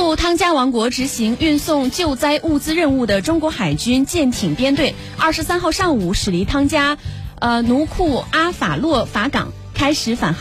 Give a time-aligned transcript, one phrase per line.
[0.00, 6.96] 赴汤加王国执行运送救灾物资任务的中国海军舰艇编队二十三号上午驶离汤加
[7.40, 10.36] 呃努库阿法洛法港开始返航。